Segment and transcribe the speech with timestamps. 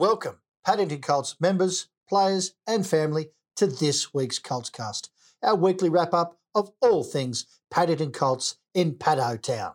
[0.00, 5.10] Welcome, Paddington Colts members, players, and family to this week's Colts Cast,
[5.42, 9.74] our weekly wrap up of all things Paddington Colts in Paddo Town.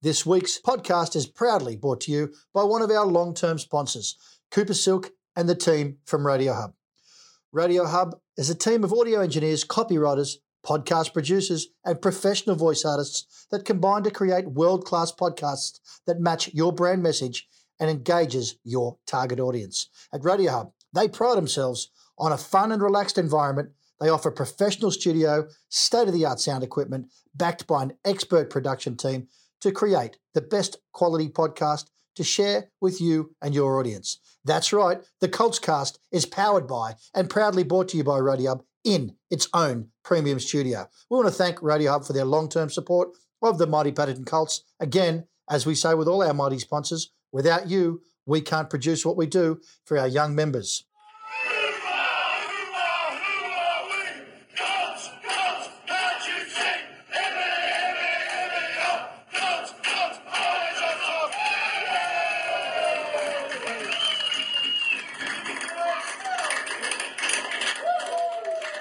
[0.00, 4.16] This week's podcast is proudly brought to you by one of our long term sponsors,
[4.50, 6.72] Cooper Silk and the team from Radio Hub.
[7.52, 13.46] Radio Hub is a team of audio engineers, copywriters, podcast producers, and professional voice artists
[13.50, 17.46] that combine to create world class podcasts that match your brand message
[17.82, 19.88] and engages your target audience.
[20.14, 23.70] At Radio Hub, they pride themselves on a fun and relaxed environment.
[24.00, 28.96] They offer professional studio, state of the art sound equipment, backed by an expert production
[28.96, 29.26] team
[29.62, 34.20] to create the best quality podcast to share with you and your audience.
[34.44, 38.50] That's right, the Colts Cast is powered by and proudly brought to you by Radio
[38.50, 40.88] Hub in its own premium studio.
[41.10, 43.08] We want to thank Radio Hub for their long term support
[43.42, 44.62] of the Mighty Paddington Colts.
[44.78, 49.16] Again, as we say with all our mighty sponsors, without you, we can't produce what
[49.16, 50.84] we do for our young members.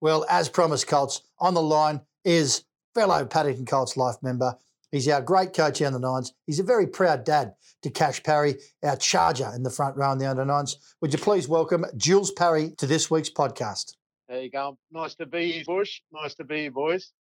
[0.02, 2.64] well, as promised, Colts, on the line is
[2.96, 4.58] fellow Paddington Colts life member.
[4.92, 6.34] He's our great coach in the nines.
[6.48, 10.18] He's a very proud dad to Cash Parry, our charger in the front row in
[10.18, 10.78] the under nines.
[11.02, 13.96] Would you please welcome Jules Parry to this week's podcast?
[14.30, 14.78] There you go.
[14.92, 16.02] Nice to be here, Bush.
[16.12, 17.12] Nice to be here, boys.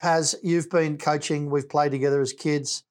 [0.00, 1.48] Paz, you've been coaching.
[1.48, 2.82] We've played together as kids.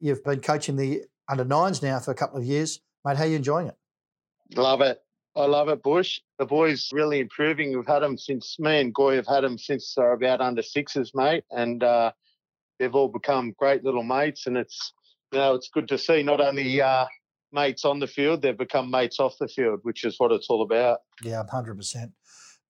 [0.00, 2.80] You've been coaching the under nines now for a couple of years.
[3.04, 3.76] Mate, how are you enjoying it?
[4.54, 5.01] Love it.
[5.34, 6.20] I love it, Bush.
[6.38, 7.74] The boys really improving.
[7.74, 11.12] We've had them since me and Goy have had them since they're about under sixes,
[11.14, 12.12] mate, and uh,
[12.78, 14.46] they've all become great little mates.
[14.46, 14.92] And it's
[15.32, 17.06] you know it's good to see not only uh,
[17.50, 20.62] mates on the field, they've become mates off the field, which is what it's all
[20.62, 20.98] about.
[21.22, 22.12] Yeah, hundred percent,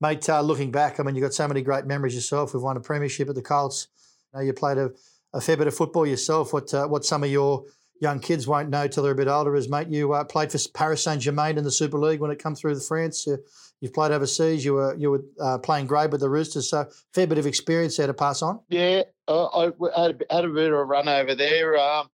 [0.00, 0.28] mate.
[0.28, 2.54] Uh, looking back, I mean, you've got so many great memories yourself.
[2.54, 3.88] We've won a premiership at the Colts.
[4.32, 4.92] You, know, you played a,
[5.34, 6.52] a, fair bit of football yourself.
[6.52, 7.64] What uh, what some of your
[8.02, 10.58] young kids won't know till they're a bit older is, mate, you uh, played for
[10.74, 13.26] Paris Saint Germain in the Super League when it come through the France.
[13.26, 13.38] You,
[13.82, 14.64] have played overseas.
[14.64, 17.96] You were you were uh, playing grade with the Roosters, so fair bit of experience
[17.96, 18.60] there to pass on.
[18.68, 21.78] Yeah, I had a, had a bit of a run over there.
[21.78, 22.08] Um,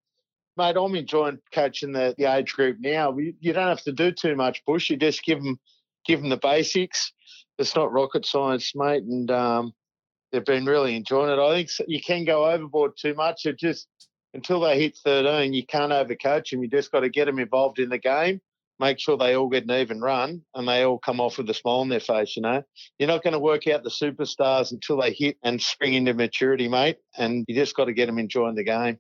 [0.58, 3.18] mate, I'm enjoying coaching the, the age group now.
[3.18, 4.90] You, you don't have to do too much, Bush.
[4.90, 5.60] You just give them
[6.06, 7.14] give them the basics.
[7.58, 9.74] It's not rocket science, mate, and um,
[10.32, 11.42] they've been really enjoying it.
[11.42, 13.46] I think you can go overboard too much.
[13.46, 13.88] It just
[14.38, 16.62] until they hit 13, you can't overcoach them.
[16.62, 18.40] You just got to get them involved in the game.
[18.80, 21.54] make sure they all get an even run and they all come off with a
[21.54, 22.62] smile on their face, you know.
[23.00, 26.68] You're not going to work out the superstars until they hit and spring into maturity,
[26.68, 26.98] mate.
[27.18, 29.00] And you just got to get them enjoying the game.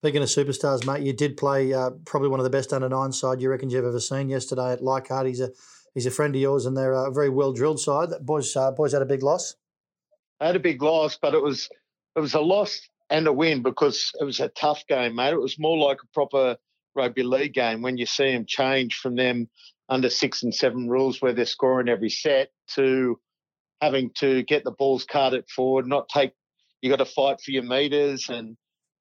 [0.00, 3.10] Speaking of superstars, mate, you did play uh, probably one of the best under nine
[3.10, 5.26] side you reckon you've ever seen yesterday at Leichhardt.
[5.26, 5.50] He's a
[5.94, 8.10] he's a friend of yours, and they're a very well drilled side.
[8.20, 9.56] Boys, uh, boys had a big loss.
[10.38, 11.68] I had a big loss, but it was
[12.14, 12.80] it was a loss
[13.10, 15.32] and a win because it was a tough game, mate.
[15.32, 16.56] It was more like a proper
[16.94, 19.48] rugby league game when you see them change from them
[19.88, 23.18] under six and seven rules where they're scoring every set to
[23.80, 26.32] having to get the balls carted forward, not take.
[26.82, 28.56] You got to fight for your meters, and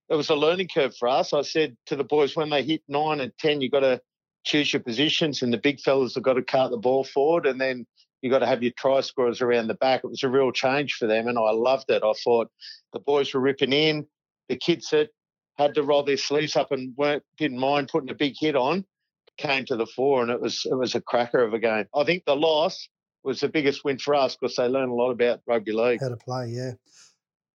[0.10, 1.34] it was a learning curve for us.
[1.34, 4.02] I said to the boys when they hit nine and ten, you got to
[4.46, 7.60] choose your positions, and the big fellas have got to cart the ball forward, and
[7.60, 7.86] then
[8.22, 10.04] you got to have your try scorers around the back.
[10.04, 12.04] It was a real change for them, and I loved it.
[12.04, 12.50] I thought
[12.94, 14.08] the boys were ripping in.
[14.50, 14.94] The kids
[15.58, 18.86] had to roll their sleeves up and weren't didn't mind putting a big hit on
[19.38, 21.86] came to the fore, and it was it was a cracker of a game.
[21.96, 22.90] I think the loss
[23.24, 26.02] was the biggest win for us because they learned a lot about rugby league.
[26.02, 26.72] How to play, yeah.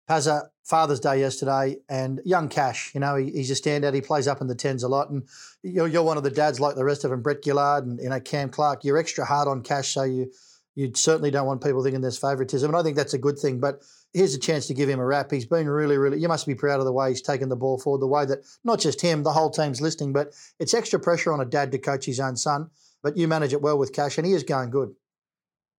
[0.10, 3.94] Pazza, Father's Day yesterday, and young Cash, you know, he, he's a standout.
[3.94, 5.24] He plays up in the tens a lot, and
[5.64, 8.10] you're, you're one of the dads like the rest of them, Brett Gillard and you
[8.10, 8.84] know Cam Clark.
[8.84, 10.32] You're extra hard on Cash, so you
[10.76, 13.60] you certainly don't want people thinking there's favouritism, and I think that's a good thing.
[13.60, 13.82] But
[14.14, 15.32] here's a chance to give him a rap.
[15.32, 16.20] He's been really, really.
[16.20, 18.40] You must be proud of the way he's taken the ball forward, the way that
[18.64, 20.14] not just him, the whole team's listening.
[20.14, 22.70] But it's extra pressure on a dad to coach his own son.
[23.04, 24.94] But you manage it well with Cash, and he is going good.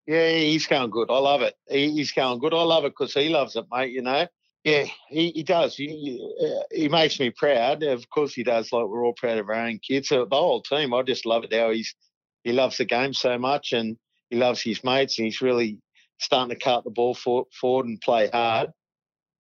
[0.07, 1.11] Yeah, he's going good.
[1.11, 1.55] I love it.
[1.69, 2.53] He's going good.
[2.53, 3.93] I love it because he loves it, mate.
[3.93, 4.27] You know.
[4.65, 5.75] Yeah, he, he does.
[5.75, 7.83] He, uh, he makes me proud.
[7.83, 8.71] Of course, he does.
[8.73, 10.11] Like we're all proud of our own kids.
[10.11, 11.95] The whole team, I just love it how he's
[12.45, 13.97] he loves the game so much and
[14.33, 15.79] he loves his mates and he's really
[16.19, 18.73] starting to cut the ball for, forward and play hard.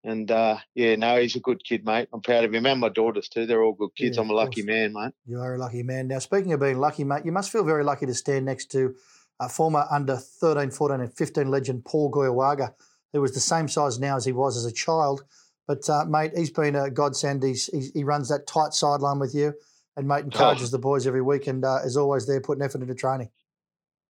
[0.05, 2.09] And uh, yeah, no, he's a good kid, mate.
[2.13, 3.47] I'm proud of him and my daughters too.
[3.47, 4.17] They're all good kids.
[4.17, 5.15] Yeah, I'm a lucky man, mate.
[5.25, 6.09] You are a lucky man.
[6.09, 8.95] Now, speaking of being lucky, mate, you must feel very lucky to stand next to
[9.41, 12.75] a former under 13, 14, and 15 legend Paul Goiawaga,
[13.15, 15.25] who was the same size now as he was as a child.
[15.67, 17.43] But uh, mate, he's been a godsend.
[17.43, 19.55] He's, he's, he runs that tight sideline with you,
[19.97, 20.77] and mate encourages oh.
[20.77, 23.31] the boys every week, and uh, is always there putting effort into training.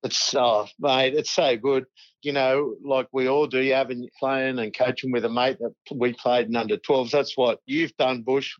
[0.02, 1.84] It's oh mate, it's so good.
[2.22, 5.74] You know, like we all do, you having playing and coaching with a mate that
[5.94, 7.10] we played in under 12s.
[7.10, 8.54] That's what you've done, Bush.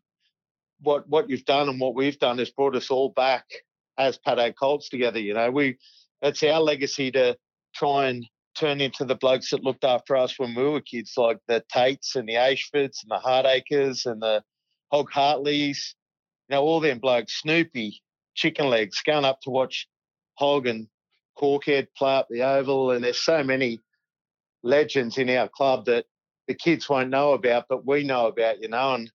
[0.81, 3.45] What what you've done and what we've done has brought us all back
[3.99, 5.19] as Paddo Colts together.
[5.19, 5.79] You know, we
[6.21, 7.37] that's our legacy to
[7.75, 11.39] try and turn into the blokes that looked after us when we were kids, like
[11.49, 14.43] the Tates and the Ashfords and the Heartacres and the
[14.91, 15.95] Hog Hartleys.
[16.49, 18.01] You know, all them blokes, Snoopy,
[18.35, 19.89] Chicken Legs, going up to watch
[20.35, 20.87] Hog and
[21.39, 23.81] Corkhead play up the oval, and there's so many
[24.63, 26.07] legends in our club that
[26.49, 28.95] the kids won't know about, but we know about, you know.
[28.95, 29.11] And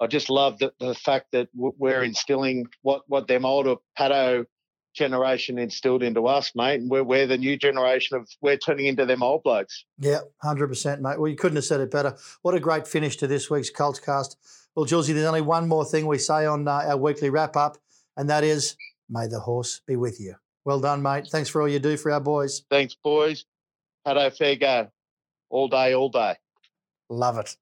[0.00, 4.46] I just love the, the fact that we're instilling what what them older Paddo
[4.94, 6.80] generation instilled into us, mate.
[6.80, 9.84] And we're, we're the new generation of we're turning into them old blokes.
[9.98, 11.18] Yeah, hundred percent, mate.
[11.20, 12.16] Well, you couldn't have said it better.
[12.42, 14.36] What a great finish to this week's Colts cast.
[14.74, 17.78] Well, Julesy, there's only one more thing we say on uh, our weekly wrap up,
[18.16, 18.76] and that is,
[19.08, 20.34] may the horse be with you.
[20.68, 21.26] Well done, mate.
[21.28, 22.60] Thanks for all you do for our boys.
[22.68, 23.46] Thanks, boys.
[24.04, 24.88] Had a fair go.
[25.48, 26.34] All day, all day.
[27.08, 27.56] Love it.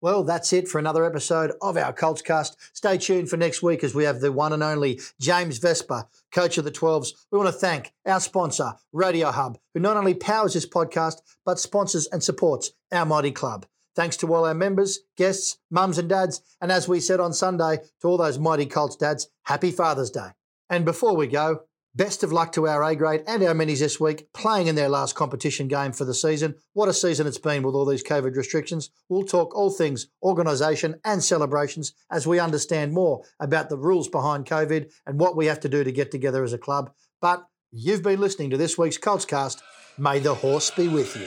[0.00, 2.56] Well, that's it for another episode of our Colts cast.
[2.76, 6.58] Stay tuned for next week as we have the one and only James Vesper, coach
[6.58, 7.08] of the 12s.
[7.32, 11.58] We want to thank our sponsor, Radio Hub, who not only powers this podcast, but
[11.58, 13.66] sponsors and supports our mighty club.
[13.96, 17.78] Thanks to all our members, guests, mums and dads, and as we said on Sunday,
[18.00, 20.28] to all those mighty Colts dads, happy Father's Day.
[20.70, 21.62] And before we go,
[21.98, 24.88] Best of luck to our A grade and our minis this week, playing in their
[24.88, 26.54] last competition game for the season.
[26.72, 28.90] What a season it's been with all these COVID restrictions.
[29.08, 34.46] We'll talk all things organisation and celebrations as we understand more about the rules behind
[34.46, 36.92] COVID and what we have to do to get together as a club.
[37.20, 39.60] But you've been listening to this week's Colts cast.
[39.98, 41.26] May the horse be with you.